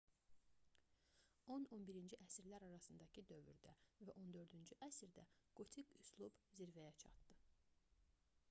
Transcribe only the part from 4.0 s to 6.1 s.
və 14-cü əsrdə qotik